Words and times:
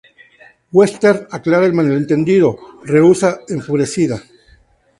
Western 0.71 1.27
aclara 1.31 1.67
el 1.67 1.73
malentendido, 1.75 2.57
rehúsa 2.85 3.41
enfurecida. 3.49 4.19